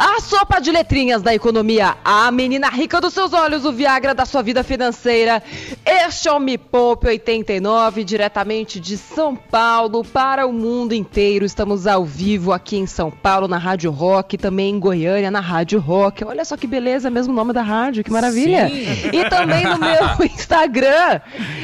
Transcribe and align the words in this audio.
A 0.00 0.20
sopa 0.20 0.60
de 0.60 0.70
letrinhas 0.70 1.22
da 1.22 1.34
economia, 1.34 1.96
a 2.04 2.30
menina 2.30 2.68
rica 2.68 3.00
dos 3.00 3.12
seus 3.12 3.32
olhos, 3.32 3.64
o 3.64 3.72
Viagra 3.72 4.14
da 4.14 4.24
sua 4.24 4.42
vida 4.42 4.62
financeira. 4.62 5.42
Este 5.84 6.28
é 6.28 6.32
o 6.32 6.38
Me 6.38 6.56
Poupe 6.56 7.08
89, 7.08 8.04
diretamente 8.04 8.78
de 8.78 8.96
São 8.96 9.34
Paulo 9.34 10.04
para 10.04 10.46
o 10.46 10.52
mundo 10.52 10.92
inteiro. 10.92 11.44
Estamos 11.44 11.84
ao 11.84 12.04
vivo 12.04 12.52
aqui 12.52 12.76
em 12.76 12.86
São 12.86 13.10
Paulo, 13.10 13.48
na 13.48 13.58
Rádio 13.58 13.90
Rock, 13.90 14.38
também 14.38 14.70
em 14.70 14.78
Goiânia, 14.78 15.32
na 15.32 15.40
Rádio 15.40 15.80
Rock. 15.80 16.24
Olha 16.24 16.44
só 16.44 16.56
que 16.56 16.68
beleza, 16.68 17.10
mesmo 17.10 17.34
nome 17.34 17.52
da 17.52 17.62
rádio, 17.62 18.04
que 18.04 18.12
maravilha. 18.12 18.68
Sim. 18.68 19.10
E 19.12 19.28
também 19.28 19.64
no 19.64 19.78
meu 19.78 19.98
Instagram. 20.32 21.20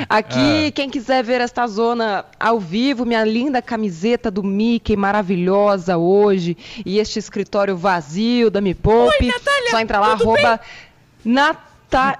Aqui, 0.09 0.73
quem 0.73 0.91
quiser 0.91 1.23
ver 1.23 1.41
esta 1.41 1.69
zona 1.69 2.24
ao 2.41 2.59
vivo, 2.59 3.07
minha 3.07 3.24
linda 3.24 3.62
camiseta 3.62 4.29
do 4.29 4.43
Mickey, 4.43 4.96
maravilhosa 4.96 5.96
hoje, 5.96 6.57
e 6.85 6.98
este 6.98 7.21
escritório 7.21 7.77
vazio 7.77 8.23
da 8.51 8.60
Me 8.60 8.74
Poupe. 8.74 9.16
Oi, 9.20 9.27
Natália, 9.27 9.70
Só 9.70 9.78
entra 9.80 9.98
lá, 10.01 10.12
arroba 10.12 10.60
Natália. 11.24 11.65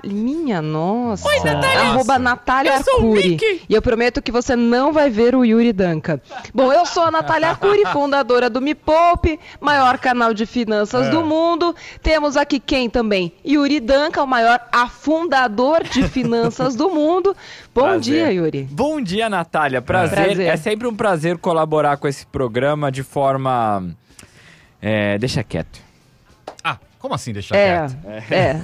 Minha 0.04 0.62
nossa. 0.62 1.26
Oi, 1.26 1.40
Natália. 1.40 1.80
Arroba 1.80 2.16
Natália 2.16 2.76
Eu 2.76 2.84
sou 2.84 2.95
o 2.95 2.96
Arcuri. 3.08 3.28
Mickey. 3.30 3.62
E 3.68 3.74
eu 3.74 3.82
prometo 3.82 4.22
que 4.22 4.30
você 4.30 4.54
não 4.54 4.92
vai 4.92 5.10
ver 5.10 5.34
o 5.34 5.45
Yuri 5.45 5.72
Danca. 5.72 6.22
Bom, 6.54 6.72
eu 6.72 6.86
sou 6.86 7.02
a 7.02 7.10
Natália 7.10 7.48
Arcuri, 7.48 7.82
fundadora 7.92 8.48
do 8.48 8.60
Me 8.60 8.72
Poupe, 8.72 9.36
maior 9.60 9.98
canal 9.98 10.32
de 10.32 10.46
finanças 10.46 11.09
É. 11.09 11.10
do 11.10 11.22
mundo. 11.24 11.74
Temos 12.00 12.36
aqui 12.36 12.60
quem 12.60 12.88
também? 12.88 13.32
Yuri 13.45 13.80
Danca, 13.80 14.23
o 14.23 14.26
maior 14.28 14.60
afundador 14.70 15.82
de 15.82 16.04
finanças 16.06 16.76
do 16.76 16.88
mundo. 16.88 17.34
Bom 17.74 17.82
Prazer. 17.82 18.00
dia, 18.00 18.32
Yuri. 18.32 18.68
Bom 18.70 19.01
dia, 19.01 19.29
Natália. 19.29 19.82
Prazer. 19.82 20.24
Prazer. 20.24 20.46
É 20.46 20.57
sempre 20.57 20.86
um 20.86 20.95
prazer 20.95 21.36
colaborar 21.38 21.96
com 21.96 22.07
esse 22.07 22.24
programa 22.26 22.92
de 22.92 23.02
forma. 23.02 23.84
é, 24.80 25.18
deixa 25.18 25.42
quieto. 25.42 25.82
Como 27.05 27.15
assim 27.15 27.35
deixar 27.35 27.55
É, 27.55 27.80
quieto? 27.87 27.97
é. 28.33 28.57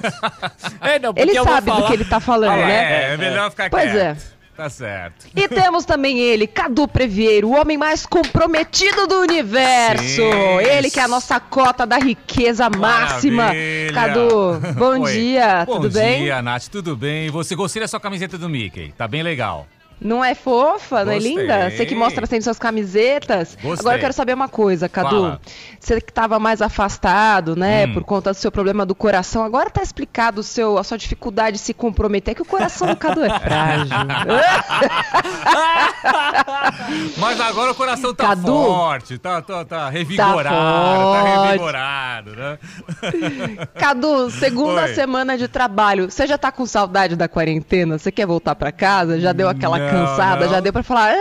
É, 0.95 0.97
não, 0.99 1.13
Ele 1.15 1.31
sabe 1.35 1.61
do 1.69 1.71
falar- 1.75 1.87
que 1.87 1.93
ele 1.93 2.05
tá 2.05 2.19
falando, 2.19 2.53
Ah, 2.53 2.65
né? 2.65 3.03
é, 3.11 3.13
é 3.13 3.17
melhor 3.17 3.51
ficar 3.51 3.69
Pois 3.69 3.85
é. 3.85 4.15
quieto. 4.15 4.41
Tá 4.57 4.67
certo. 4.67 5.27
E 5.35 5.47
temos 5.47 5.85
também 5.85 6.17
ele, 6.19 6.47
Cadu 6.47 6.87
Previeiro, 6.87 7.49
o 7.49 7.55
homem 7.55 7.77
mais 7.77 8.03
comprometido 8.07 9.05
do 9.05 9.19
universo. 9.21 10.03
Sim. 10.03 10.57
Ele 10.71 10.89
que 10.89 10.99
é 10.99 11.03
a 11.03 11.07
nossa 11.07 11.39
cota 11.39 11.85
da 11.85 11.97
riqueza 11.99 12.67
máxima. 12.67 13.43
Maravilha. 13.43 13.93
Cadu, 13.93 14.59
bom 14.75 15.01
Oi. 15.01 15.11
dia, 15.13 15.63
Bom 15.67 15.73
tudo 15.81 15.91
bem? 15.91 16.23
dia, 16.23 16.41
Nath, 16.41 16.65
tudo 16.67 16.95
bem? 16.97 17.29
Você 17.29 17.55
gostei 17.55 17.79
da 17.83 17.87
sua 17.87 17.99
camiseta 17.99 18.39
do 18.39 18.49
Mickey, 18.49 18.91
tá 18.97 19.07
bem 19.07 19.21
legal. 19.21 19.67
Não 20.03 20.25
é 20.25 20.33
fofa, 20.33 21.05
não 21.05 21.11
é 21.11 21.15
Gostei. 21.15 21.35
linda? 21.37 21.69
Você 21.69 21.85
que 21.85 21.93
mostra 21.93 22.25
sempre 22.25 22.43
suas 22.43 22.57
camisetas. 22.57 23.55
Gostei. 23.61 23.81
Agora 23.81 23.97
eu 23.97 24.01
quero 24.01 24.13
saber 24.13 24.33
uma 24.33 24.47
coisa, 24.49 24.89
Cadu. 24.89 25.09
Fala. 25.09 25.41
Você 25.79 26.01
que 26.01 26.09
estava 26.11 26.39
mais 26.39 26.61
afastado, 26.61 27.55
né, 27.55 27.85
Hum. 27.85 27.93
por 27.93 28.03
conta 28.03 28.31
do 28.31 28.35
seu 28.35 28.51
problema 28.51 28.85
do 28.85 28.95
coração, 28.95 29.43
agora 29.43 29.69
tá 29.69 29.81
explicado 29.81 30.41
o 30.41 30.43
seu, 30.43 30.77
a 30.77 30.83
sua 30.83 30.97
dificuldade 30.97 31.57
de 31.57 31.63
se 31.63 31.73
comprometer, 31.73 32.35
que 32.35 32.41
o 32.41 32.45
coração 32.45 32.87
do 32.87 32.95
Cadu 32.95 33.23
é 33.23 33.29
frágil. 33.39 33.95
Mas 37.17 37.39
agora 37.39 37.71
o 37.71 37.75
coração 37.75 38.13
tá 38.13 38.27
Cadu. 38.29 38.47
forte, 38.47 39.17
tá, 39.17 39.41
tá, 39.41 39.65
tá 39.65 39.89
revigorado, 39.89 40.55
tá, 40.55 41.21
forte. 41.21 41.45
revigorado, 41.47 42.35
né? 42.35 42.59
Cadu, 43.75 44.29
segunda 44.31 44.83
Oi. 44.83 44.93
semana 44.95 45.37
de 45.37 45.47
trabalho. 45.47 46.09
Você 46.09 46.25
já 46.27 46.37
tá 46.37 46.51
com 46.51 46.65
saudade 46.65 47.15
da 47.15 47.27
quarentena? 47.27 47.97
Você 47.97 48.11
quer 48.11 48.25
voltar 48.25 48.55
pra 48.55 48.71
casa? 48.71 49.19
Já 49.19 49.31
deu 49.33 49.49
aquela 49.49 49.77
Não, 49.77 49.89
cansada? 49.91 50.47
Já 50.47 50.59
deu 50.59 50.73
pra 50.73 50.83
falar? 50.83 51.13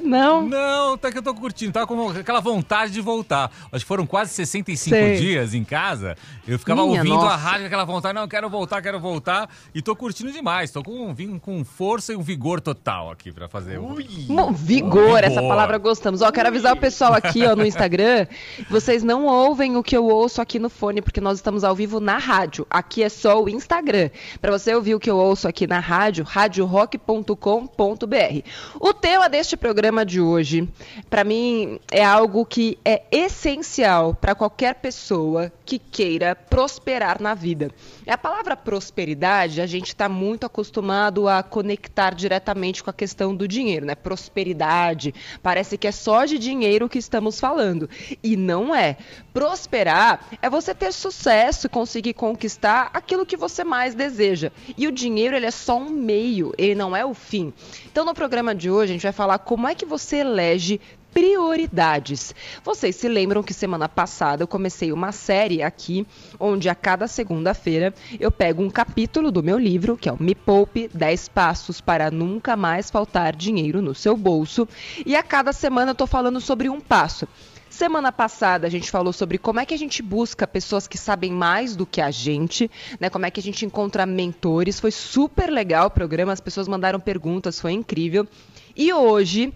Não. 0.00 0.46
Não, 0.48 0.96
tá 0.98 1.10
que 1.10 1.18
eu 1.18 1.22
tô 1.22 1.34
curtindo, 1.34 1.72
tá 1.72 1.86
com 1.86 2.10
aquela 2.10 2.40
vontade 2.40 2.92
de 2.92 3.00
voltar. 3.00 3.50
Acho 3.72 3.84
que 3.84 3.88
foram 3.88 4.06
quase 4.06 4.32
65 4.32 4.94
Sei. 4.96 5.16
dias 5.16 5.54
em 5.54 5.64
casa. 5.64 6.16
Eu 6.46 6.58
ficava 6.58 6.84
Minha 6.86 6.98
ouvindo 7.00 7.14
a 7.14 7.24
nossa. 7.24 7.36
rádio 7.36 7.60
com 7.62 7.66
aquela 7.66 7.84
vontade, 7.84 8.14
não, 8.14 8.28
quero 8.28 8.48
voltar, 8.50 8.82
quero 8.82 9.00
voltar. 9.00 9.48
E 9.74 9.80
tô 9.82 9.94
curtindo 9.96 10.30
demais. 10.32 10.70
Tô 10.70 10.82
com, 10.82 11.12
vim 11.14 11.38
com 11.38 11.64
força 11.64 12.12
e 12.12 12.16
um 12.16 12.22
vigor 12.22 12.60
total 12.60 13.10
aqui 13.10 13.32
pra 13.32 13.48
fazer. 13.48 13.78
o- 13.78 13.96
Mo- 14.28 14.52
Vigor, 14.52 15.18
essa 15.18 15.30
Vigor. 15.36 15.48
palavra 15.48 15.78
gostamos. 15.78 16.22
Ó, 16.22 16.30
quero 16.32 16.48
avisar 16.48 16.72
o 16.74 16.76
pessoal 16.76 17.14
aqui, 17.14 17.44
ó, 17.46 17.54
no 17.56 17.64
Instagram, 17.66 18.26
vocês 18.70 19.02
não 19.02 19.26
ouvem 19.26 19.76
o 19.76 19.82
que 19.82 19.96
eu 19.96 20.04
ouço 20.06 20.40
aqui 20.40 20.58
no 20.58 20.68
fone, 20.70 21.02
porque 21.02 21.20
nós 21.20 21.38
estamos 21.38 21.64
ao 21.64 21.74
vivo 21.74 22.00
na 22.00 22.18
rádio. 22.18 22.66
Aqui 22.70 23.02
é 23.02 23.08
só 23.08 23.42
o 23.42 23.48
Instagram. 23.48 24.10
Pra 24.40 24.50
você 24.50 24.74
ouvir 24.74 24.94
o 24.94 25.00
que 25.00 25.10
eu 25.10 25.16
ouço 25.16 25.46
aqui 25.48 25.66
na 25.66 25.78
rádio, 25.78 26.24
radiorock.com.br. 26.24 28.42
O 28.80 28.92
tema 28.94 29.28
deste 29.28 29.56
programa 29.56 29.81
de 30.06 30.20
hoje, 30.20 30.68
pra 31.10 31.24
mim, 31.24 31.80
é 31.90 32.04
algo 32.04 32.46
que 32.46 32.78
é 32.84 33.02
essencial 33.10 34.14
pra 34.14 34.34
qualquer 34.34 34.76
pessoa 34.76 35.52
que 35.64 35.78
queira 35.78 36.36
prosperar 36.36 37.20
na 37.20 37.34
vida. 37.34 37.70
A 38.06 38.16
palavra 38.16 38.56
prosperidade, 38.56 39.60
a 39.60 39.66
gente 39.66 39.88
está 39.88 40.08
muito 40.08 40.46
acostumado 40.46 41.28
a 41.28 41.42
conectar 41.42 42.14
diretamente 42.14 42.82
com 42.82 42.90
a 42.90 42.92
questão 42.92 43.34
do 43.34 43.48
dinheiro, 43.48 43.84
né? 43.84 43.94
Prosperidade, 43.94 45.12
parece 45.42 45.76
que 45.76 45.88
é 45.88 45.92
só 45.92 46.24
de 46.24 46.38
dinheiro 46.38 46.88
que 46.88 46.98
estamos 46.98 47.40
falando. 47.40 47.90
E 48.22 48.36
não 48.36 48.74
é. 48.74 48.96
Prosperar 49.32 50.26
é 50.40 50.48
você 50.48 50.74
ter 50.74 50.92
sucesso, 50.92 51.68
conseguir 51.68 52.14
conquistar 52.14 52.90
aquilo 52.92 53.26
que 53.26 53.36
você 53.36 53.64
mais 53.64 53.94
deseja. 53.94 54.52
E 54.76 54.86
o 54.86 54.92
dinheiro, 54.92 55.34
ele 55.34 55.46
é 55.46 55.50
só 55.50 55.78
um 55.78 55.90
meio, 55.90 56.52
ele 56.56 56.74
não 56.74 56.94
é 56.94 57.04
o 57.04 57.14
fim. 57.14 57.52
Então, 57.90 58.04
no 58.04 58.14
programa 58.14 58.54
de 58.54 58.70
hoje, 58.70 58.92
a 58.92 58.94
gente 58.94 59.02
vai 59.02 59.12
falar 59.12 59.38
como 59.38 59.66
é 59.66 59.71
que 59.74 59.86
você 59.86 60.18
elege 60.18 60.80
prioridades. 61.12 62.34
Vocês 62.64 62.96
se 62.96 63.08
lembram 63.08 63.42
que 63.42 63.52
semana 63.52 63.88
passada 63.88 64.42
eu 64.42 64.48
comecei 64.48 64.92
uma 64.92 65.12
série 65.12 65.62
aqui, 65.62 66.06
onde 66.40 66.68
a 66.68 66.74
cada 66.74 67.06
segunda-feira 67.06 67.94
eu 68.18 68.30
pego 68.30 68.62
um 68.62 68.70
capítulo 68.70 69.30
do 69.30 69.42
meu 69.42 69.58
livro, 69.58 69.96
que 69.96 70.08
é 70.08 70.12
o 70.12 70.22
Me 70.22 70.34
Poupe 70.34 70.88
10 70.92 71.28
Passos 71.28 71.80
para 71.80 72.10
Nunca 72.10 72.56
Mais 72.56 72.90
Faltar 72.90 73.36
Dinheiro 73.36 73.82
no 73.82 73.94
Seu 73.94 74.16
Bolso, 74.16 74.66
e 75.04 75.14
a 75.14 75.22
cada 75.22 75.52
semana 75.52 75.90
eu 75.90 75.94
tô 75.94 76.06
falando 76.06 76.40
sobre 76.40 76.68
um 76.68 76.80
passo. 76.80 77.28
Semana 77.72 78.12
passada 78.12 78.66
a 78.66 78.70
gente 78.70 78.90
falou 78.90 79.14
sobre 79.14 79.38
como 79.38 79.58
é 79.58 79.64
que 79.64 79.72
a 79.72 79.78
gente 79.78 80.02
busca 80.02 80.46
pessoas 80.46 80.86
que 80.86 80.98
sabem 80.98 81.32
mais 81.32 81.74
do 81.74 81.86
que 81.86 82.02
a 82.02 82.10
gente, 82.10 82.70
né? 83.00 83.08
Como 83.08 83.24
é 83.24 83.30
que 83.30 83.40
a 83.40 83.42
gente 83.42 83.64
encontra 83.64 84.04
mentores. 84.04 84.78
Foi 84.78 84.90
super 84.90 85.50
legal 85.50 85.86
o 85.86 85.90
programa, 85.90 86.34
as 86.34 86.40
pessoas 86.40 86.68
mandaram 86.68 87.00
perguntas, 87.00 87.58
foi 87.58 87.72
incrível. 87.72 88.28
E 88.76 88.92
hoje 88.92 89.54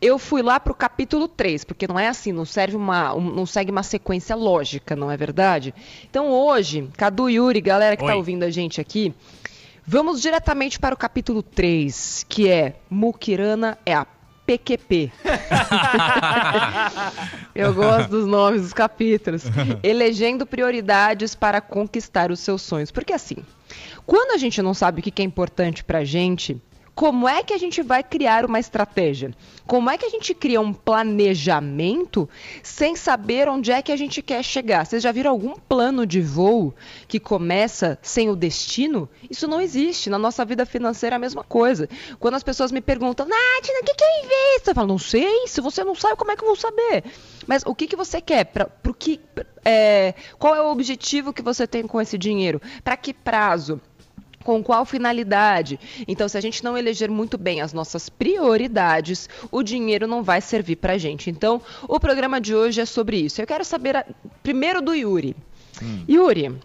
eu 0.00 0.18
fui 0.18 0.40
lá 0.40 0.58
pro 0.58 0.74
capítulo 0.74 1.28
3, 1.28 1.64
porque 1.64 1.86
não 1.86 1.98
é 1.98 2.08
assim, 2.08 2.32
não 2.32 2.46
serve 2.46 2.74
uma, 2.74 3.14
um- 3.14 3.34
não 3.34 3.44
segue 3.44 3.70
uma 3.70 3.82
sequência 3.82 4.34
lógica, 4.34 4.96
não 4.96 5.10
é 5.10 5.16
verdade? 5.16 5.74
Então 6.08 6.30
hoje, 6.30 6.88
Cadu 6.96 7.28
Yuri, 7.28 7.60
galera 7.60 7.96
que 7.98 8.02
tá 8.02 8.12
Oi. 8.12 8.16
ouvindo 8.16 8.44
a 8.44 8.50
gente 8.50 8.80
aqui, 8.80 9.14
vamos 9.86 10.22
diretamente 10.22 10.78
para 10.80 10.94
o 10.94 10.98
capítulo 10.98 11.42
3, 11.42 12.24
que 12.28 12.48
é 12.48 12.76
Mukirana 12.90 13.76
é 13.84 13.92
a 13.94 14.06
PQP. 14.48 15.12
Eu 17.54 17.74
gosto 17.74 18.08
dos 18.08 18.26
nomes 18.26 18.62
dos 18.62 18.72
capítulos. 18.72 19.44
Elegendo 19.82 20.46
prioridades 20.46 21.34
para 21.34 21.60
conquistar 21.60 22.30
os 22.30 22.40
seus 22.40 22.62
sonhos. 22.62 22.90
Porque 22.90 23.12
assim, 23.12 23.36
quando 24.06 24.32
a 24.32 24.38
gente 24.38 24.62
não 24.62 24.72
sabe 24.72 25.00
o 25.00 25.02
que 25.02 25.20
é 25.20 25.24
importante 25.24 25.84
pra 25.84 26.02
gente, 26.02 26.58
como 26.94 27.28
é 27.28 27.42
que 27.42 27.52
a 27.52 27.58
gente 27.58 27.82
vai 27.82 28.02
criar 28.02 28.46
uma 28.46 28.58
estratégia? 28.58 29.34
Como 29.68 29.90
é 29.90 29.98
que 29.98 30.06
a 30.06 30.08
gente 30.08 30.32
cria 30.32 30.62
um 30.62 30.72
planejamento 30.72 32.26
sem 32.62 32.96
saber 32.96 33.50
onde 33.50 33.70
é 33.70 33.82
que 33.82 33.92
a 33.92 33.96
gente 33.96 34.22
quer 34.22 34.42
chegar? 34.42 34.86
Vocês 34.86 35.02
já 35.02 35.12
viram 35.12 35.30
algum 35.30 35.56
plano 35.56 36.06
de 36.06 36.22
voo 36.22 36.74
que 37.06 37.20
começa 37.20 37.98
sem 38.00 38.30
o 38.30 38.34
destino? 38.34 39.10
Isso 39.30 39.46
não 39.46 39.60
existe. 39.60 40.08
Na 40.08 40.18
nossa 40.18 40.42
vida 40.42 40.64
financeira 40.64 41.16
é 41.16 41.18
a 41.18 41.20
mesma 41.20 41.44
coisa. 41.44 41.86
Quando 42.18 42.36
as 42.36 42.42
pessoas 42.42 42.72
me 42.72 42.80
perguntam, 42.80 43.26
Nath, 43.28 43.68
o 43.82 43.84
que, 43.84 43.94
que 43.94 44.04
eu 44.04 44.24
invisto? 44.24 44.70
Eu 44.70 44.74
falo, 44.74 44.88
não 44.88 44.98
sei. 44.98 45.46
Se 45.46 45.60
você 45.60 45.84
não 45.84 45.94
sabe, 45.94 46.16
como 46.16 46.32
é 46.32 46.36
que 46.36 46.42
eu 46.42 46.48
vou 46.48 46.56
saber? 46.56 47.04
Mas 47.46 47.62
o 47.66 47.74
que, 47.74 47.86
que 47.86 47.94
você 47.94 48.22
quer? 48.22 48.46
Pra, 48.46 48.64
pro 48.64 48.94
que, 48.94 49.20
é, 49.66 50.14
qual 50.38 50.54
é 50.56 50.62
o 50.62 50.70
objetivo 50.70 51.30
que 51.30 51.42
você 51.42 51.66
tem 51.66 51.86
com 51.86 52.00
esse 52.00 52.16
dinheiro? 52.16 52.58
Para 52.82 52.96
que 52.96 53.12
prazo? 53.12 53.78
Com 54.48 54.64
qual 54.64 54.86
finalidade? 54.86 55.78
Então, 56.08 56.26
se 56.26 56.38
a 56.38 56.40
gente 56.40 56.64
não 56.64 56.74
eleger 56.78 57.10
muito 57.10 57.36
bem 57.36 57.60
as 57.60 57.74
nossas 57.74 58.08
prioridades, 58.08 59.28
o 59.50 59.62
dinheiro 59.62 60.06
não 60.06 60.22
vai 60.22 60.40
servir 60.40 60.76
pra 60.76 60.96
gente. 60.96 61.28
Então, 61.28 61.60
o 61.86 62.00
programa 62.00 62.40
de 62.40 62.54
hoje 62.54 62.80
é 62.80 62.86
sobre 62.86 63.18
isso. 63.18 63.42
Eu 63.42 63.46
quero 63.46 63.62
saber 63.62 63.94
a- 63.96 64.06
primeiro 64.42 64.80
do 64.80 64.94
Yuri. 64.94 65.36
Yuri, 66.08 66.56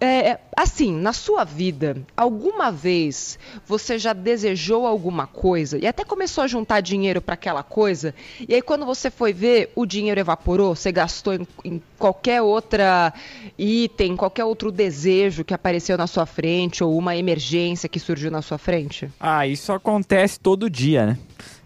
é, 0.00 0.38
assim, 0.56 0.92
na 0.92 1.12
sua 1.12 1.44
vida, 1.44 1.96
alguma 2.16 2.70
vez 2.70 3.38
você 3.66 3.98
já 3.98 4.12
desejou 4.12 4.86
alguma 4.86 5.26
coisa 5.26 5.78
e 5.78 5.86
até 5.86 6.04
começou 6.04 6.44
a 6.44 6.46
juntar 6.46 6.80
dinheiro 6.80 7.20
para 7.20 7.34
aquela 7.34 7.62
coisa, 7.62 8.14
e 8.48 8.54
aí 8.54 8.62
quando 8.62 8.86
você 8.86 9.10
foi 9.10 9.32
ver, 9.32 9.72
o 9.74 9.84
dinheiro 9.84 10.20
evaporou, 10.20 10.74
você 10.74 10.92
gastou 10.92 11.34
em, 11.34 11.46
em 11.64 11.82
qualquer 11.98 12.42
outra 12.42 13.12
item, 13.58 14.16
qualquer 14.16 14.44
outro 14.44 14.70
desejo 14.70 15.44
que 15.44 15.54
apareceu 15.54 15.96
na 15.98 16.06
sua 16.06 16.26
frente 16.26 16.84
ou 16.84 16.96
uma 16.96 17.16
emergência 17.16 17.88
que 17.88 17.98
surgiu 17.98 18.30
na 18.30 18.42
sua 18.42 18.58
frente? 18.58 19.10
Ah, 19.18 19.46
isso 19.46 19.72
acontece 19.72 20.38
todo 20.38 20.70
dia, 20.70 21.06
né? 21.06 21.18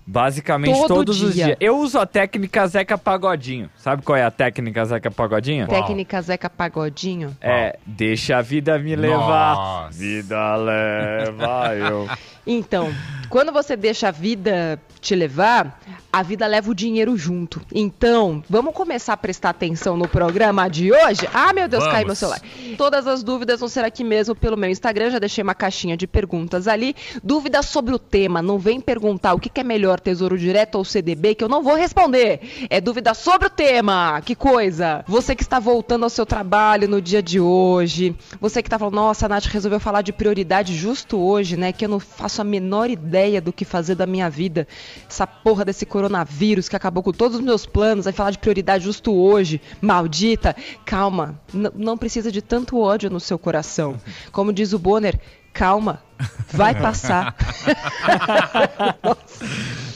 Basicamente 0.06 0.76
Todo 0.76 0.88
todos 0.88 1.22
os 1.22 1.34
dia. 1.34 1.44
dias. 1.46 1.56
Eu 1.60 1.78
uso 1.78 1.98
a 1.98 2.04
técnica 2.06 2.66
Zeca 2.66 2.98
Pagodinho. 2.98 3.70
Sabe 3.76 4.02
qual 4.02 4.16
é 4.16 4.24
a 4.24 4.30
técnica 4.30 4.84
Zeca 4.84 5.10
Pagodinho? 5.10 5.66
Qual? 5.66 5.80
Técnica 5.80 6.20
Zeca 6.20 6.50
Pagodinho? 6.50 7.36
É, 7.40 7.78
deixa 7.86 8.36
a 8.36 8.42
vida 8.42 8.78
me 8.78 8.96
levar. 8.96 9.54
Nossa. 9.54 9.98
Vida 9.98 10.56
leva 10.56 11.74
eu. 11.76 12.08
Então, 12.46 12.92
quando 13.28 13.52
você 13.52 13.76
deixa 13.76 14.08
a 14.08 14.10
vida 14.10 14.80
te 15.00 15.16
levar, 15.16 15.80
a 16.12 16.22
vida 16.22 16.46
leva 16.46 16.70
o 16.70 16.74
dinheiro 16.74 17.16
junto. 17.16 17.60
Então, 17.74 18.42
vamos 18.48 18.72
começar 18.72 19.14
a 19.14 19.16
prestar 19.16 19.50
atenção 19.50 19.96
no 19.96 20.06
programa 20.06 20.68
de 20.68 20.92
hoje? 20.92 21.28
Ah, 21.34 21.52
meu 21.52 21.66
Deus, 21.66 21.82
caiu 21.82 21.92
Vamos. 21.92 22.06
meu 22.06 22.14
celular. 22.14 22.40
Todas 22.78 23.06
as 23.06 23.22
dúvidas 23.22 23.58
vão 23.58 23.68
ser 23.68 23.84
aqui 23.84 24.04
mesmo 24.04 24.34
pelo 24.34 24.56
meu 24.56 24.70
Instagram. 24.70 25.10
Já 25.10 25.18
deixei 25.18 25.42
uma 25.42 25.56
caixinha 25.56 25.96
de 25.96 26.06
perguntas 26.06 26.68
ali. 26.68 26.94
Dúvidas 27.22 27.66
sobre 27.66 27.92
o 27.92 27.98
tema. 27.98 28.40
Não 28.40 28.58
vem 28.58 28.80
perguntar 28.80 29.34
o 29.34 29.40
que 29.40 29.48
que 29.48 29.60
é 29.60 29.64
melhor, 29.64 29.98
Tesouro 29.98 30.38
Direto 30.38 30.76
ou 30.76 30.84
CDB, 30.84 31.34
que 31.34 31.42
eu 31.42 31.48
não 31.48 31.64
vou 31.64 31.74
responder. 31.74 32.68
É 32.70 32.80
dúvida 32.80 33.12
sobre 33.12 33.48
o 33.48 33.50
tema. 33.50 34.20
Que 34.24 34.36
coisa. 34.36 35.04
Você 35.08 35.34
que 35.34 35.42
está 35.42 35.58
voltando 35.58 36.04
ao 36.04 36.10
seu 36.10 36.24
trabalho 36.24 36.86
no 36.86 37.02
dia 37.02 37.22
de 37.22 37.40
hoje. 37.40 38.14
Você 38.40 38.62
que 38.62 38.68
está 38.68 38.78
falando, 38.78 38.94
nossa, 38.94 39.26
a 39.26 39.28
Nath 39.28 39.46
resolveu 39.46 39.80
falar 39.80 40.02
de 40.02 40.12
prioridade 40.12 40.76
justo 40.76 41.18
hoje, 41.18 41.56
né? 41.56 41.72
Que 41.72 41.86
eu 41.86 41.88
não 41.88 41.98
faço 41.98 42.31
a 42.40 42.44
menor 42.44 42.88
ideia 42.88 43.40
do 43.40 43.52
que 43.52 43.64
fazer 43.64 43.94
da 43.94 44.06
minha 44.06 44.30
vida. 44.30 44.66
Essa 45.08 45.26
porra 45.26 45.64
desse 45.64 45.84
coronavírus 45.84 46.68
que 46.68 46.76
acabou 46.76 47.02
com 47.02 47.12
todos 47.12 47.36
os 47.36 47.42
meus 47.42 47.66
planos. 47.66 48.04
Vai 48.04 48.14
falar 48.14 48.30
de 48.30 48.38
prioridade 48.38 48.84
justo 48.84 49.12
hoje. 49.12 49.60
Maldita. 49.80 50.56
Calma. 50.84 51.38
Não 51.52 51.98
precisa 51.98 52.32
de 52.32 52.40
tanto 52.40 52.80
ódio 52.80 53.10
no 53.10 53.20
seu 53.20 53.38
coração. 53.38 53.96
Como 54.32 54.52
diz 54.52 54.72
o 54.72 54.78
Bonner, 54.78 55.20
calma. 55.52 56.02
Vai 56.50 56.74
passar. 56.74 57.36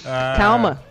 Calma. 0.37 0.86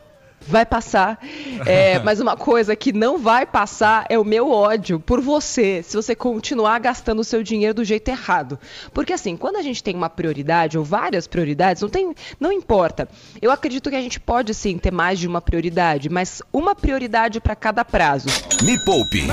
Vai 0.48 0.66
passar. 0.66 1.20
É, 1.66 2.00
mas 2.04 2.20
uma 2.20 2.38
coisa 2.38 2.76
que 2.76 2.94
não 2.94 3.18
vai 3.18 3.46
passar 3.46 4.06
é 4.10 4.18
o 4.18 4.24
meu 4.24 4.52
ódio 4.52 5.00
por 5.00 5.22
você, 5.22 5.82
se 5.84 5.96
você 5.96 6.16
continuar 6.16 6.80
gastando 6.80 7.20
o 7.20 7.24
seu 7.24 7.44
dinheiro 7.44 7.74
do 7.74 7.84
jeito 7.84 8.10
errado. 8.10 8.60
Porque 8.94 9.14
assim, 9.14 9.36
quando 9.36 9.58
a 9.58 9.62
gente 9.62 9.84
tem 9.84 9.96
uma 9.96 10.10
prioridade 10.10 10.78
ou 10.78 10.84
várias 10.84 11.28
prioridades, 11.28 11.82
não 11.82 11.90
tem, 11.90 12.14
não 12.40 12.52
importa. 12.52 13.08
Eu 13.42 13.52
acredito 13.52 13.90
que 13.90 13.96
a 13.96 14.02
gente 14.02 14.20
pode 14.20 14.54
sim 14.54 14.78
ter 14.78 14.92
mais 14.92 15.20
de 15.20 15.28
uma 15.28 15.42
prioridade, 15.42 16.10
mas 16.10 16.42
uma 16.52 16.76
prioridade 16.76 17.40
para 17.40 17.56
cada 17.56 17.84
prazo. 17.84 18.28
Me 18.64 18.78
Poupe. 18.86 19.24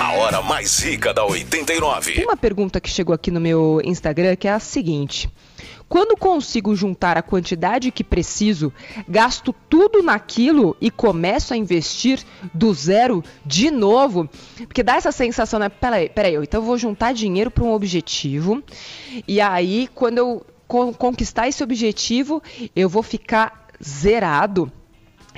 A 0.00 0.12
hora 0.12 0.42
mais 0.42 0.78
rica 0.78 1.12
da 1.12 1.24
89. 1.24 2.12
Tem 2.12 2.24
uma 2.24 2.36
pergunta 2.36 2.80
que 2.80 2.88
chegou 2.88 3.14
aqui 3.14 3.30
no 3.30 3.40
meu 3.40 3.80
Instagram 3.84 4.36
que 4.36 4.46
é 4.46 4.52
a 4.52 4.60
seguinte: 4.60 5.28
Quando 5.88 6.16
consigo 6.16 6.74
juntar 6.74 7.16
a 7.16 7.22
quantidade 7.22 7.92
que 7.92 8.02
preciso, 8.02 8.72
gasto 9.08 9.54
tudo 9.68 10.02
naquilo 10.02 10.76
e 10.80 10.90
começo 10.90 11.54
a 11.54 11.56
investir 11.56 12.20
do 12.52 12.74
zero 12.74 13.22
de 13.44 13.70
novo? 13.70 14.28
Porque 14.66 14.82
dá 14.82 14.96
essa 14.96 15.12
sensação, 15.12 15.60
né? 15.60 15.68
Peraí, 15.68 16.08
peraí, 16.08 16.34
eu- 16.34 16.42
então 16.42 16.60
eu 16.60 16.66
vou 16.66 16.76
juntar 16.76 17.14
dinheiro 17.14 17.50
para 17.52 17.62
um 17.62 17.72
objetivo, 17.72 18.62
e 19.28 19.40
aí 19.40 19.88
quando 19.94 20.18
eu 20.18 20.46
con- 20.66 20.92
conquistar 20.92 21.46
esse 21.46 21.62
objetivo, 21.62 22.42
eu 22.74 22.88
vou 22.88 23.02
ficar 23.02 23.68
zerado. 23.82 24.72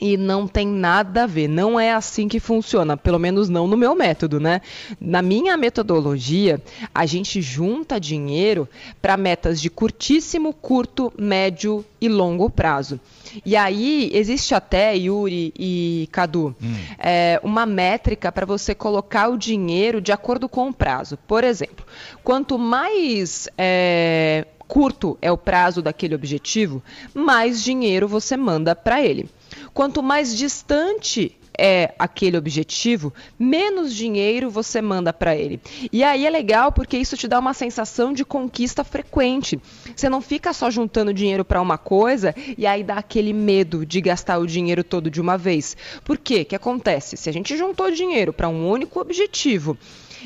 E 0.01 0.17
não 0.17 0.47
tem 0.47 0.67
nada 0.67 1.25
a 1.25 1.27
ver, 1.27 1.49
não 1.49 1.79
é 1.79 1.93
assim 1.93 2.29
que 2.29 2.41
funciona, 2.41 2.97
pelo 2.97 3.19
menos 3.19 3.49
não 3.49 3.67
no 3.67 3.77
meu 3.77 3.95
método, 3.95 4.39
né? 4.39 4.61
Na 5.01 5.23
minha 5.23 5.57
metodologia, 5.57 6.63
a 6.95 7.07
gente 7.07 7.41
junta 7.41 7.99
dinheiro 7.99 8.69
para 9.01 9.17
metas 9.17 9.61
de 9.61 9.69
curtíssimo, 9.71 10.53
curto, 10.53 11.13
médio 11.19 11.85
e 12.01 12.09
longo 12.09 12.49
prazo. 12.49 13.01
E 13.45 13.57
aí 13.57 14.11
existe 14.15 14.55
até, 14.55 14.97
Yuri 14.97 15.53
e 15.59 16.09
Cadu, 16.13 16.55
é, 16.99 17.41
uma 17.43 17.67
métrica 17.67 18.33
para 18.33 18.47
você 18.47 18.75
colocar 18.75 19.29
o 19.29 19.37
dinheiro 19.37 20.01
de 20.01 20.13
acordo 20.13 20.49
com 20.49 20.69
o 20.69 20.73
prazo. 20.73 21.19
Por 21.27 21.45
exemplo, 21.45 21.85
quanto 22.23 22.59
mais 22.59 23.49
é, 23.57 24.47
curto 24.67 25.19
é 25.21 25.33
o 25.33 25.39
prazo 25.39 25.81
daquele 25.83 26.15
objetivo, 26.15 26.83
mais 27.15 27.63
dinheiro 27.63 28.07
você 28.07 28.37
manda 28.37 28.77
para 28.77 29.03
ele. 29.03 29.29
Quanto 29.73 30.03
mais 30.03 30.37
distante 30.37 31.37
é 31.59 31.93
aquele 31.99 32.37
objetivo, 32.37 33.13
menos 33.37 33.93
dinheiro 33.93 34.49
você 34.49 34.81
manda 34.81 35.13
para 35.13 35.35
ele. 35.35 35.61
E 35.93 36.05
aí 36.05 36.25
é 36.25 36.31
legal 36.31 36.71
porque 36.71 36.97
isso 36.97 37.17
te 37.17 37.27
dá 37.27 37.39
uma 37.41 37.53
sensação 37.53 38.13
de 38.13 38.25
conquista 38.25 38.85
frequente. 38.85 39.61
Você 39.95 40.09
não 40.09 40.21
fica 40.21 40.53
só 40.53 40.71
juntando 40.71 41.13
dinheiro 41.13 41.45
para 41.45 41.61
uma 41.61 41.77
coisa 41.77 42.33
e 42.57 42.65
aí 42.65 42.85
dá 42.85 42.95
aquele 42.95 43.33
medo 43.33 43.85
de 43.85 44.01
gastar 44.01 44.39
o 44.39 44.47
dinheiro 44.47 44.85
todo 44.85 45.11
de 45.11 45.21
uma 45.21 45.37
vez. 45.37 45.77
Por 46.05 46.17
quê? 46.17 46.43
O 46.43 46.45
que 46.45 46.55
acontece? 46.55 47.17
Se 47.17 47.29
a 47.29 47.33
gente 47.33 47.57
juntou 47.57 47.91
dinheiro 47.91 48.33
para 48.33 48.49
um 48.49 48.71
único 48.71 49.01
objetivo, 49.01 49.77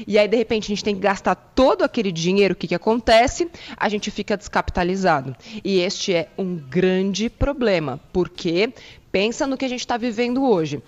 e 0.06 0.18
aí, 0.18 0.28
de 0.28 0.36
repente, 0.36 0.66
a 0.66 0.68
gente 0.68 0.84
tem 0.84 0.94
que 0.94 1.00
gastar 1.00 1.34
todo 1.34 1.82
aquele 1.82 2.12
dinheiro. 2.12 2.54
O 2.54 2.56
que, 2.56 2.68
que 2.68 2.74
acontece? 2.74 3.48
A 3.76 3.88
gente 3.88 4.10
fica 4.10 4.36
descapitalizado. 4.36 5.34
E 5.64 5.80
este 5.80 6.14
é 6.14 6.28
um 6.36 6.56
grande 6.56 7.28
problema, 7.28 8.00
porque 8.12 8.72
pensa 9.10 9.46
no 9.46 9.56
que 9.56 9.64
a 9.64 9.68
gente 9.68 9.80
está 9.80 9.96
vivendo 9.96 10.44
hoje. 10.44 10.82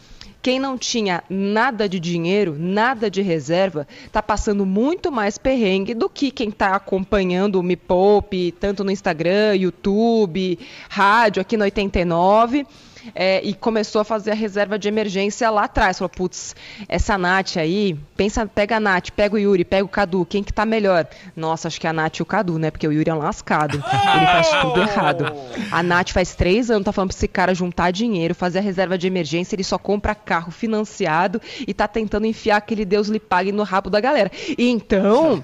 Quem 0.45 0.59
não 0.59 0.77
tinha 0.77 1.25
nada 1.31 1.89
de 1.89 1.99
dinheiro, 1.99 2.55
nada 2.59 3.11
de 3.11 3.23
reserva, 3.23 3.89
está 4.05 4.23
passando 4.23 4.67
muito 4.67 5.11
mais 5.11 5.39
perrengue 5.39 5.95
do 5.95 6.07
que 6.07 6.31
quem 6.31 6.51
está 6.51 6.77
acompanhando 6.77 7.57
o 7.57 7.63
Me 7.63 7.77
Poupe, 7.77 8.53
tanto 8.53 8.85
no 8.85 8.91
Instagram, 8.91 9.55
YouTube, 9.57 10.59
rádio, 10.91 11.41
aqui 11.41 11.57
no 11.57 11.65
89 11.65 12.67
é, 13.15 13.41
e 13.43 13.55
começou 13.55 14.01
a 14.01 14.05
fazer 14.05 14.31
a 14.31 14.35
reserva 14.35 14.79
de 14.79 14.89
emergência 14.89 15.51
lá 15.51 15.65
atrás. 15.65 15.99
Falou, 15.99 16.09
putz, 16.09 16.55
essa 16.89 17.19
Nath 17.19 17.57
aí, 17.57 17.99
pensa, 18.17 18.47
pega 18.47 18.77
a 18.77 18.81
Nath, 18.81 19.11
pega 19.11 19.35
o 19.35 19.39
Yuri, 19.39 19.65
pega 19.65 19.85
o 19.85 19.89
Cadu, 19.89 20.25
quem 20.25 20.43
que 20.43 20.53
tá 20.53 20.65
melhor? 20.65 21.07
Nossa, 21.37 21.69
acho 21.69 21.81
que 21.81 21.87
é 21.87 21.91
a 21.91 21.93
Nath 21.93 22.19
e 22.19 22.23
o 22.23 22.27
Cadu, 22.27 22.59
né? 22.59 22.71
Porque 22.71 22.87
o 22.87 22.93
Yuri 22.93 23.11
é 23.11 23.15
um 23.15 23.19
lascado. 23.19 23.75
Ele 23.75 24.27
faz 24.27 24.51
tudo 24.61 24.81
errado. 24.81 25.25
A 25.71 25.83
Nath 25.83 26.11
faz 26.11 26.35
três 26.35 26.71
anos, 26.71 26.85
tá 26.85 26.93
falando 26.93 27.11
pra 27.11 27.17
esse 27.17 27.29
cara 27.29 27.55
juntar 27.55 27.91
dinheiro, 27.91 28.35
fazer 28.35 28.59
a 28.59 28.63
reserva 28.63 28.97
de 28.97 29.07
emergência, 29.07 29.55
ele 29.55 29.65
só 29.65 29.79
compra 29.79 30.15
carro 30.15 30.51
financiado 30.51 31.41
e 31.67 31.75
tá 31.75 31.89
tentando 31.89 32.27
enfiar 32.27 32.57
aquele 32.57 32.85
Deus 32.85 33.09
lhe 33.09 33.21
pague 33.21 33.53
no 33.53 33.63
rabo 33.63 33.91
da 33.91 34.01
galera. 34.01 34.31
Então, 34.59 35.43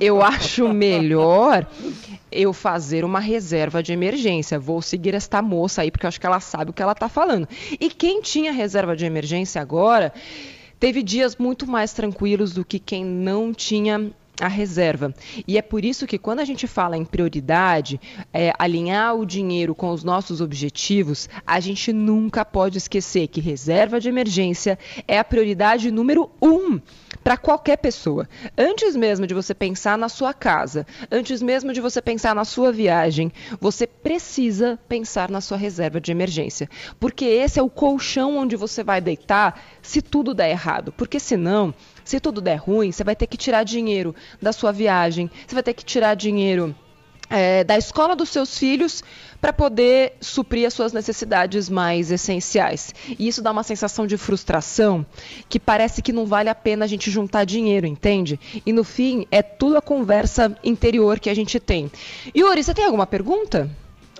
eu 0.00 0.22
acho 0.22 0.68
melhor 0.68 1.66
eu 2.30 2.52
fazer 2.52 3.04
uma 3.04 3.20
reserva 3.20 3.82
de 3.82 3.92
emergência. 3.92 4.58
Vou 4.58 4.80
seguir 4.82 5.14
esta 5.14 5.40
moça 5.42 5.82
aí, 5.82 5.90
porque 5.90 6.06
eu 6.06 6.08
acho 6.08 6.20
que 6.20 6.26
ela 6.26 6.40
sabe 6.40 6.70
o 6.70 6.74
que 6.74 6.82
ela 6.82 6.92
está 6.92 7.08
falando. 7.08 7.48
E 7.80 7.88
quem 7.90 8.20
tinha 8.20 8.52
reserva 8.52 8.96
de 8.96 9.04
emergência 9.04 9.60
agora, 9.60 10.12
teve 10.78 11.02
dias 11.02 11.36
muito 11.36 11.66
mais 11.66 11.92
tranquilos 11.92 12.52
do 12.52 12.64
que 12.64 12.78
quem 12.78 13.04
não 13.04 13.52
tinha 13.52 14.10
a 14.40 14.48
reserva. 14.48 15.14
E 15.46 15.58
é 15.58 15.62
por 15.62 15.84
isso 15.84 16.06
que 16.06 16.18
quando 16.18 16.40
a 16.40 16.44
gente 16.44 16.66
fala 16.66 16.96
em 16.96 17.04
prioridade, 17.04 18.00
é, 18.32 18.52
alinhar 18.58 19.16
o 19.16 19.26
dinheiro 19.26 19.74
com 19.74 19.90
os 19.90 20.04
nossos 20.04 20.40
objetivos, 20.40 21.28
a 21.46 21.60
gente 21.60 21.92
nunca 21.92 22.44
pode 22.44 22.78
esquecer 22.78 23.28
que 23.28 23.40
reserva 23.40 24.00
de 24.00 24.08
emergência 24.08 24.78
é 25.06 25.18
a 25.18 25.24
prioridade 25.24 25.90
número 25.90 26.30
um 26.40 26.80
para 27.22 27.36
qualquer 27.36 27.76
pessoa. 27.76 28.28
Antes 28.56 28.96
mesmo 28.96 29.26
de 29.26 29.34
você 29.34 29.54
pensar 29.54 29.98
na 29.98 30.08
sua 30.08 30.32
casa, 30.32 30.86
antes 31.10 31.42
mesmo 31.42 31.72
de 31.72 31.80
você 31.80 32.00
pensar 32.00 32.34
na 32.34 32.44
sua 32.44 32.72
viagem, 32.72 33.32
você 33.60 33.86
precisa 33.86 34.78
pensar 34.88 35.30
na 35.30 35.40
sua 35.40 35.56
reserva 35.56 36.00
de 36.00 36.12
emergência. 36.12 36.68
Porque 36.98 37.24
esse 37.24 37.58
é 37.58 37.62
o 37.62 37.68
colchão 37.68 38.36
onde 38.36 38.56
você 38.56 38.82
vai 38.82 39.00
deitar 39.00 39.60
se 39.82 40.00
tudo 40.00 40.34
der 40.34 40.50
errado. 40.50 40.92
Porque 40.92 41.18
senão, 41.20 41.74
se 42.04 42.20
tudo 42.20 42.40
der 42.40 42.56
ruim, 42.56 42.92
você 42.92 43.04
vai 43.04 43.16
ter 43.16 43.26
que 43.26 43.36
tirar 43.36 43.64
dinheiro 43.64 44.14
da 44.40 44.52
sua 44.52 44.72
viagem, 44.72 45.30
você 45.46 45.54
vai 45.54 45.62
ter 45.62 45.74
que 45.74 45.84
tirar 45.84 46.14
dinheiro 46.14 46.74
é, 47.30 47.62
da 47.62 47.76
escola 47.76 48.16
dos 48.16 48.30
seus 48.30 48.58
filhos 48.58 49.02
para 49.40 49.52
poder 49.52 50.14
suprir 50.20 50.66
as 50.66 50.74
suas 50.74 50.92
necessidades 50.92 51.68
mais 51.68 52.10
essenciais. 52.10 52.94
E 53.18 53.28
isso 53.28 53.42
dá 53.42 53.50
uma 53.50 53.62
sensação 53.62 54.06
de 54.06 54.16
frustração 54.16 55.04
que 55.48 55.60
parece 55.60 56.02
que 56.02 56.12
não 56.12 56.26
vale 56.26 56.48
a 56.48 56.54
pena 56.54 56.84
a 56.84 56.88
gente 56.88 57.10
juntar 57.10 57.44
dinheiro, 57.44 57.86
entende? 57.86 58.40
E 58.64 58.72
no 58.72 58.82
fim, 58.82 59.26
é 59.30 59.42
tudo 59.42 59.76
a 59.76 59.82
conversa 59.82 60.56
interior 60.64 61.20
que 61.20 61.30
a 61.30 61.34
gente 61.34 61.60
tem. 61.60 61.90
Yuri, 62.36 62.64
você 62.64 62.74
tem 62.74 62.84
alguma 62.84 63.06
pergunta? 63.06 63.70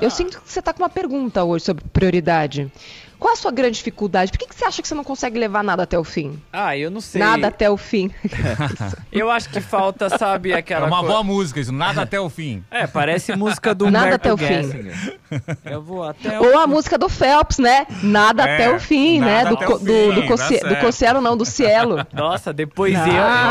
Eu 0.00 0.10
sinto 0.10 0.40
que 0.40 0.52
você 0.52 0.60
está 0.60 0.72
com 0.72 0.80
uma 0.80 0.88
pergunta 0.88 1.42
hoje 1.42 1.64
sobre 1.64 1.84
prioridade. 1.92 2.70
Qual 3.18 3.32
a 3.32 3.37
sua 3.37 3.50
grande 3.50 3.76
dificuldade? 3.78 4.30
Por 4.30 4.38
que, 4.38 4.46
que 4.46 4.54
você 4.54 4.64
acha 4.64 4.80
que 4.80 4.87
você 4.88 4.94
não 4.94 5.02
consegue 5.04 5.38
levar 5.38 5.64
nada 5.64 5.82
até 5.82 5.98
o 5.98 6.04
fim? 6.04 6.40
Ah, 6.52 6.76
eu 6.76 6.90
não 6.90 7.00
sei. 7.00 7.20
Nada 7.20 7.48
até 7.48 7.68
o 7.70 7.76
fim. 7.76 8.10
Eu 9.10 9.30
acho 9.30 9.48
que 9.50 9.60
falta, 9.60 10.08
sabe, 10.16 10.52
É 10.52 10.56
aquela 10.56 10.87
uma 10.87 10.98
coi- 11.00 11.08
boa 11.08 11.22
música, 11.25 11.58
isso, 11.60 11.72
nada 11.72 12.02
até 12.02 12.20
o 12.20 12.28
fim. 12.28 12.62
É, 12.70 12.87
parece 12.87 13.34
música 13.34 13.75
do 13.75 13.90
Nada 13.90 14.06
Humberto 14.16 14.28
até 14.28 14.32
o 14.34 14.38
fim. 14.38 14.90
Eu 15.64 15.82
vou 15.82 16.04
até 16.04 16.38
o 16.40 16.44
Ou 16.44 16.58
a 16.58 16.66
música 16.66 16.96
do 16.96 17.08
Phelps, 17.08 17.58
né? 17.58 17.87
Nada 18.02 18.44
É, 18.44 18.54
até 18.54 18.75
o 18.75 18.78
fim, 18.80 19.18
né? 19.20 19.44
nada 19.44 19.50
Do, 19.50 19.56
co- 19.64 19.75
o 19.75 19.78
do, 19.78 20.12
do, 20.14 20.22
do. 20.22 20.76
Cossielo, 20.80 21.20
não, 21.20 21.37
do 21.37 21.44
Cielo. 21.44 22.06
Nossa, 22.12 22.52
depois 22.52 22.94
Não, 22.94 23.06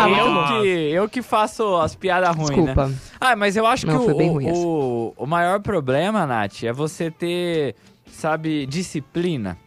eu, 0.09 0.17
eu, 0.17 0.31
nossa. 0.31 0.62
que, 0.62 0.67
eu 0.67 1.09
que 1.09 1.21
faço 1.21 1.75
as 1.77 1.95
piadas 1.95 2.36
ruins, 2.36 2.50
Desculpa. 2.50 2.88
né? 2.88 2.95
Ah, 3.19 3.36
mas 3.36 3.55
eu 3.57 3.65
acho 3.65 3.86
Não, 3.86 4.05
que 4.05 4.12
o, 4.12 4.53
o, 4.53 5.13
o 5.17 5.25
maior 5.25 5.59
problema, 5.59 6.25
Nath, 6.25 6.63
é 6.63 6.71
você 6.71 7.09
ter, 7.12 7.75
sabe, 8.09 8.65
disciplina. 8.65 9.57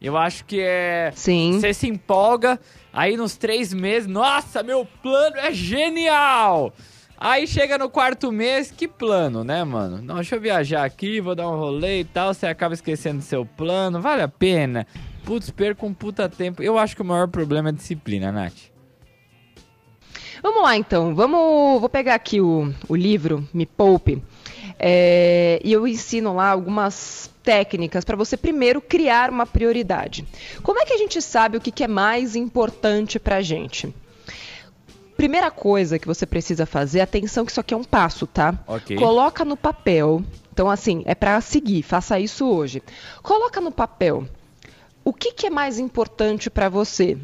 Eu 0.00 0.16
acho 0.16 0.44
que 0.44 0.60
é... 0.60 1.10
Sim. 1.14 1.58
Você 1.58 1.72
se 1.72 1.88
empolga, 1.88 2.60
aí 2.92 3.16
nos 3.16 3.36
três 3.36 3.72
meses, 3.72 4.06
nossa, 4.06 4.62
meu 4.62 4.86
plano 5.02 5.36
é 5.36 5.52
genial! 5.52 6.72
Aí 7.18 7.46
chega 7.46 7.78
no 7.78 7.88
quarto 7.88 8.30
mês, 8.30 8.70
que 8.70 8.86
plano, 8.86 9.42
né, 9.42 9.64
mano? 9.64 10.02
Não, 10.02 10.16
deixa 10.16 10.36
eu 10.36 10.40
viajar 10.40 10.84
aqui, 10.84 11.18
vou 11.18 11.34
dar 11.34 11.48
um 11.48 11.56
rolê 11.56 12.00
e 12.00 12.04
tal, 12.04 12.34
você 12.34 12.46
acaba 12.46 12.74
esquecendo 12.74 13.18
do 13.18 13.24
seu 13.24 13.46
plano, 13.46 14.02
vale 14.02 14.20
a 14.20 14.28
pena. 14.28 14.86
Putz, 15.24 15.50
perco 15.50 15.86
um 15.86 15.94
puta 15.94 16.28
tempo. 16.28 16.62
Eu 16.62 16.78
acho 16.78 16.94
que 16.94 17.00
o 17.02 17.04
maior 17.04 17.26
problema 17.26 17.70
é 17.70 17.72
disciplina, 17.72 18.30
Nath. 18.30 18.70
Vamos 20.42 20.62
lá, 20.62 20.76
então. 20.76 21.14
Vamos, 21.14 21.80
vou 21.80 21.88
pegar 21.88 22.14
aqui 22.14 22.40
o, 22.40 22.72
o 22.86 22.94
livro 22.94 23.48
Me 23.52 23.64
Poupe. 23.64 24.22
É, 24.78 25.60
e 25.64 25.72
eu 25.72 25.86
ensino 25.86 26.34
lá 26.34 26.50
algumas 26.50 27.30
técnicas 27.42 28.04
para 28.04 28.16
você 28.16 28.36
primeiro 28.36 28.80
criar 28.80 29.30
uma 29.30 29.46
prioridade. 29.46 30.26
Como 30.62 30.78
é 30.78 30.84
que 30.84 30.92
a 30.92 30.98
gente 30.98 31.20
sabe 31.22 31.56
o 31.56 31.60
que, 31.60 31.70
que 31.70 31.84
é 31.84 31.88
mais 31.88 32.36
importante 32.36 33.18
para 33.18 33.36
a 33.36 33.42
gente? 33.42 33.94
Primeira 35.16 35.50
coisa 35.50 35.98
que 35.98 36.06
você 36.06 36.26
precisa 36.26 36.66
fazer, 36.66 37.00
atenção 37.00 37.44
que 37.46 37.50
isso 37.50 37.60
aqui 37.60 37.72
é 37.72 37.76
um 37.76 37.84
passo, 37.84 38.26
tá? 38.26 38.58
Ok. 38.66 38.96
Coloca 38.98 39.44
no 39.46 39.56
papel. 39.56 40.22
Então, 40.52 40.68
assim, 40.70 41.02
é 41.06 41.14
para 41.14 41.40
seguir, 41.40 41.82
faça 41.82 42.20
isso 42.20 42.46
hoje. 42.46 42.82
Coloca 43.22 43.60
no 43.60 43.70
papel 43.72 44.26
o 45.02 45.12
que, 45.12 45.32
que 45.32 45.46
é 45.46 45.50
mais 45.50 45.78
importante 45.78 46.50
para 46.50 46.68
você. 46.68 47.16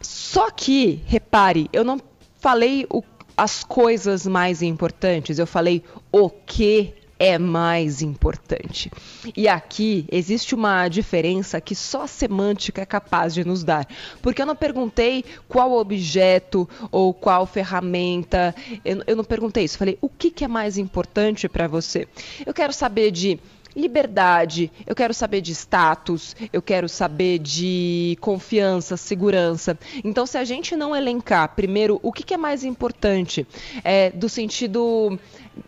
Só 0.00 0.50
que, 0.50 1.02
repare, 1.06 1.70
eu 1.72 1.82
não 1.82 1.98
falei 2.40 2.86
o- 2.90 3.02
as 3.36 3.64
coisas 3.64 4.26
mais 4.26 4.62
importantes, 4.62 5.38
eu 5.38 5.46
falei 5.46 5.82
o 6.12 6.30
que 6.30 6.94
é 7.18 7.38
mais 7.38 8.02
importante. 8.02 8.90
E 9.36 9.46
aqui 9.48 10.06
existe 10.10 10.54
uma 10.54 10.88
diferença 10.88 11.60
que 11.60 11.74
só 11.74 12.02
a 12.02 12.06
semântica 12.06 12.82
é 12.82 12.86
capaz 12.86 13.32
de 13.34 13.44
nos 13.44 13.62
dar. 13.62 13.86
Porque 14.20 14.42
eu 14.42 14.46
não 14.46 14.56
perguntei 14.56 15.24
qual 15.48 15.72
objeto 15.72 16.68
ou 16.90 17.14
qual 17.14 17.46
ferramenta, 17.46 18.54
eu, 18.84 19.02
eu 19.06 19.16
não 19.16 19.24
perguntei 19.24 19.64
isso. 19.64 19.78
Falei 19.78 19.96
o 20.00 20.08
que, 20.08 20.30
que 20.30 20.44
é 20.44 20.48
mais 20.48 20.76
importante 20.76 21.48
para 21.48 21.68
você. 21.68 22.08
Eu 22.44 22.52
quero 22.52 22.72
saber 22.72 23.10
de 23.10 23.38
liberdade, 23.74 24.70
eu 24.86 24.94
quero 24.94 25.12
saber 25.12 25.40
de 25.40 25.52
status, 25.52 26.36
eu 26.52 26.62
quero 26.62 26.88
saber 26.88 27.38
de 27.38 28.16
confiança, 28.20 28.96
segurança. 28.96 29.78
Então, 30.02 30.26
se 30.26 30.38
a 30.38 30.44
gente 30.44 30.76
não 30.76 30.94
elencar 30.94 31.54
primeiro 31.54 31.98
o 32.02 32.12
que, 32.12 32.22
que 32.22 32.34
é 32.34 32.38
mais 32.38 32.64
importante, 32.64 33.46
é, 33.82 34.10
do 34.10 34.28
sentido 34.28 35.18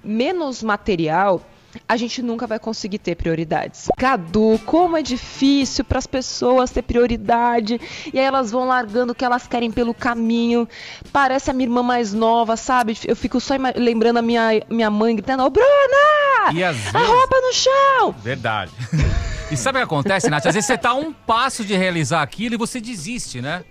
menos 0.02 0.62
material, 0.62 1.42
a 1.88 1.96
gente 1.96 2.22
nunca 2.22 2.46
vai 2.46 2.58
conseguir 2.58 2.98
ter 2.98 3.16
prioridades. 3.16 3.88
Cadu, 3.96 4.58
como 4.64 4.96
é 4.96 5.02
difícil 5.02 5.84
para 5.84 5.98
as 5.98 6.06
pessoas 6.06 6.70
ter 6.70 6.82
prioridade. 6.82 7.80
E 8.12 8.18
aí 8.18 8.24
elas 8.24 8.50
vão 8.50 8.64
largando 8.64 9.12
o 9.12 9.14
que 9.14 9.24
elas 9.24 9.46
querem 9.46 9.70
pelo 9.70 9.92
caminho. 9.92 10.68
Parece 11.12 11.50
a 11.50 11.52
minha 11.52 11.66
irmã 11.66 11.82
mais 11.82 12.12
nova, 12.12 12.56
sabe? 12.56 12.96
Eu 13.04 13.16
fico 13.16 13.40
só 13.40 13.54
lembrando 13.76 14.18
a 14.18 14.22
minha, 14.22 14.62
minha 14.70 14.90
mãe 14.90 15.14
gritando: 15.16 15.44
Ô, 15.44 15.50
Bruna! 15.50 16.15
E 16.52 16.62
às 16.64 16.76
A 16.88 16.98
vezes- 16.98 17.08
roupa 17.08 17.36
no 17.40 17.52
chão! 17.52 18.12
Verdade. 18.22 18.72
E 19.48 19.56
sabe 19.56 19.78
o 19.78 19.80
que 19.82 19.84
acontece, 19.84 20.28
Nath? 20.28 20.44
Às 20.46 20.54
vezes 20.56 20.66
você 20.66 20.76
tá 20.76 20.88
a 20.90 20.94
um 20.94 21.12
passo 21.12 21.64
de 21.64 21.76
realizar 21.76 22.20
aquilo 22.20 22.56
e 22.56 22.58
você 22.58 22.80
desiste, 22.80 23.40
né? 23.40 23.62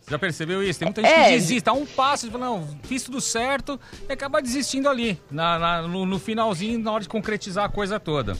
Você 0.00 0.10
já 0.10 0.18
percebeu 0.18 0.62
isso? 0.62 0.78
Tem 0.78 0.86
muita 0.86 1.02
gente 1.02 1.12
É. 1.12 1.24
que 1.24 1.30
desiste, 1.32 1.60
tá 1.60 1.72
a 1.72 1.74
um 1.74 1.84
passo 1.84 2.24
de 2.24 2.32
falar, 2.32 2.46
não, 2.46 2.66
fiz 2.84 3.02
tudo 3.02 3.20
certo 3.20 3.78
e 4.08 4.12
acaba 4.14 4.40
desistindo 4.40 4.88
ali, 4.88 5.20
na, 5.30 5.58
na- 5.58 5.82
no, 5.82 6.06
no 6.06 6.18
finalzinho, 6.18 6.78
na 6.78 6.92
hora 6.92 7.02
de 7.02 7.10
concretizar 7.10 7.66
a 7.66 7.68
coisa 7.68 8.00
toda. 8.00 8.38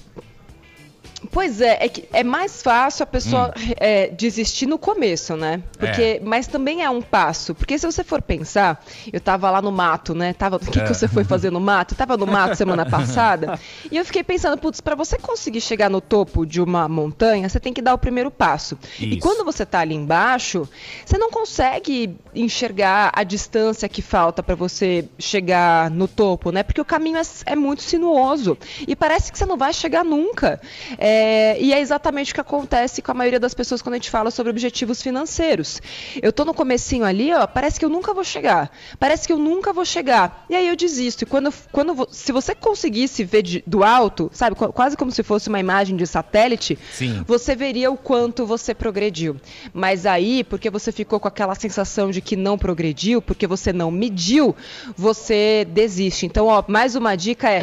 Pois 1.30 1.61
é, 1.61 1.78
é, 1.80 1.88
que 1.88 2.04
é 2.12 2.23
mais 2.23 2.62
fácil 2.62 3.02
a 3.02 3.06
pessoa 3.06 3.52
é, 3.76 4.09
desistir 4.09 4.66
no 4.66 4.78
começo, 4.78 5.37
né? 5.37 5.62
Porque, 5.78 6.21
Mas 6.25 6.47
também 6.47 6.83
é 6.83 6.90
um 6.90 7.02
passo. 7.02 7.54
Porque 7.54 7.78
se 7.78 7.87
você 7.87 8.04
for 8.04 8.23
pensar, 8.23 8.85
eu 9.12 9.21
tava 9.21 9.50
lá 9.50 9.62
no 9.62 9.73
mato, 9.73 10.14
né? 10.14 10.33
Tava, 10.33 10.56
o 10.56 10.61
que, 10.61 10.80
que 10.80 10.88
você 10.88 11.09
foi 11.09 11.25
fazer 11.25 11.50
no 11.50 11.61
mato? 11.61 11.92
Eu 11.92 11.99
tava 11.99 12.16
no 12.16 12.26
mato 12.26 12.54
semana 12.56 12.87
passada. 12.87 13.59
e 13.90 13.97
eu 13.97 14.04
fiquei 14.04 14.23
pensando, 14.23 14.59
putz, 14.59 14.80
pra 14.80 14.95
você 14.95 15.18
conseguir 15.18 15.61
chegar 15.61 15.90
no 15.90 16.00
topo 16.00 16.45
de 16.45 16.61
uma 16.61 16.88
montanha, 16.88 17.49
você 17.49 17.59
tem 17.59 17.73
que 17.73 17.83
dar 17.83 17.95
o 17.95 17.99
primeiro 17.99 18.30
passo. 18.30 18.78
E 18.99 19.12
Isso. 19.12 19.21
quando 19.21 19.45
você 19.45 19.64
tá 19.64 19.80
ali 19.80 19.95
embaixo, 19.95 20.68
você 21.04 21.18
não 21.18 21.30
consegue 21.30 22.16
enxergar 22.35 23.12
a 23.14 23.23
distância 23.25 23.88
que 23.88 24.02
falta 24.02 24.42
pra 24.42 24.54
você 24.54 25.09
chegar 25.18 25.90
no 25.90 26.06
topo, 26.06 26.50
né? 26.50 26.62
Porque 26.62 26.80
o 26.80 26.85
caminho 26.85 27.18
é, 27.18 27.23
é 27.47 27.56
muito 27.56 27.83
sinuoso. 27.83 28.56
E 28.87 28.95
parece 28.95 29.33
que 29.33 29.38
você 29.38 29.47
não 29.47 29.56
vai 29.56 29.73
chegar 29.73 30.04
nunca. 30.04 30.61
É, 30.99 31.16
e 31.61 31.73
é 31.73 31.81
exatamente 31.81 32.33
o 32.33 32.35
que 32.35 32.41
acontece 32.41 33.01
com 33.03 33.11
a 33.11 33.15
maioria 33.15 33.41
das 33.41 33.55
pessoas 33.55 33.81
quando 33.83 33.95
a 33.95 33.99
gente 33.99 34.11
fala 34.11 34.31
sobre 34.31 34.51
objetivos 34.51 35.03
financeiros. 35.03 35.81
Eu 36.23 36.33
tô 36.33 36.45
no 36.45 36.55
comecinho 36.55 37.05
ali, 37.05 37.33
ó, 37.33 37.47
parece 37.47 37.79
que 37.79 37.85
eu 37.85 37.89
nunca 37.89 38.13
vou 38.15 38.25
chegar. 38.25 38.71
Parece 38.99 39.27
que 39.27 39.33
eu 39.33 39.39
nunca 39.39 39.73
vou 39.73 39.85
chegar. 39.85 40.45
E 40.51 40.55
aí 40.55 40.69
eu 40.69 40.77
desisto. 40.77 41.23
E 41.23 41.27
quando, 41.27 41.53
quando 41.73 42.09
se 42.11 42.33
você 42.33 42.55
conseguisse 42.55 43.25
ver 43.25 43.43
de- 43.43 43.65
do 43.67 43.83
alto, 43.85 44.31
sabe, 44.33 44.57
qu- 44.57 44.73
quase 44.73 44.97
como 44.97 45.11
se 45.11 45.23
fosse 45.23 45.49
uma 45.49 45.61
imagem 45.61 45.97
de 45.97 46.07
satélite, 46.07 46.79
Sim. 46.93 47.23
você 47.27 47.55
veria 47.57 47.91
o 47.91 47.97
quanto 47.97 48.45
você 48.47 48.75
progrediu. 48.75 49.37
Mas 49.73 50.07
aí, 50.07 50.43
porque 50.45 50.71
você 50.71 50.91
ficou 50.93 51.19
com 51.21 51.29
aquela 51.29 51.55
sensação 51.55 52.11
de 52.11 52.21
que 52.21 52.37
não 52.37 52.57
progrediu, 52.59 53.21
porque 53.23 53.47
você 53.47 53.73
não 53.73 53.91
mediu, 53.91 54.55
você 54.97 55.67
desiste. 55.71 56.27
Então, 56.27 56.47
ó, 56.47 56.63
mais 56.67 56.95
uma 56.97 57.17
dica 57.17 57.49
é 57.51 57.63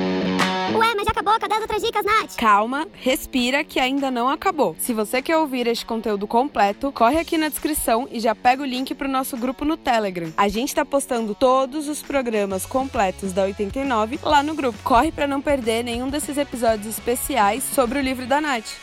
Ué, 0.71 0.95
mas 0.95 1.05
já 1.05 1.11
acabou? 1.11 1.37
Cadê 1.39 1.55
as 1.55 1.61
outras 1.61 1.81
dicas, 1.81 2.05
Nath? 2.05 2.35
Calma, 2.37 2.87
respira 2.93 3.63
que 3.63 3.79
ainda 3.79 4.09
não 4.09 4.29
acabou. 4.29 4.75
Se 4.79 4.93
você 4.93 5.21
quer 5.21 5.37
ouvir 5.37 5.67
este 5.67 5.85
conteúdo 5.85 6.25
completo, 6.25 6.91
corre 6.91 7.19
aqui 7.19 7.37
na 7.37 7.49
descrição 7.49 8.07
e 8.09 8.19
já 8.19 8.33
pega 8.33 8.63
o 8.63 8.65
link 8.65 8.95
pro 8.95 9.07
nosso 9.07 9.35
grupo 9.35 9.65
no 9.65 9.75
Telegram. 9.75 10.31
A 10.37 10.47
gente 10.47 10.73
tá 10.73 10.85
postando 10.85 11.35
todos 11.35 11.89
os 11.89 12.01
programas 12.01 12.65
completos 12.65 13.33
da 13.33 13.43
89 13.43 14.19
lá 14.23 14.41
no 14.41 14.55
grupo. 14.55 14.79
Corre 14.83 15.11
pra 15.11 15.27
não 15.27 15.41
perder 15.41 15.83
nenhum 15.83 16.09
desses 16.09 16.37
episódios 16.37 16.87
especiais 16.87 17.63
sobre 17.63 17.99
o 17.99 18.01
livro 18.01 18.25
da 18.25 18.39
Nath. 18.39 18.82